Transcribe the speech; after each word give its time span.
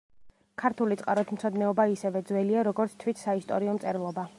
ქართული 0.61 0.97
წყაროთმცოდნეობა 1.01 1.87
ისევე 1.97 2.25
ძველია, 2.31 2.67
როგორც 2.71 2.97
თვით 3.05 3.25
საისტორიო 3.27 3.79
მწერლობა. 3.81 4.29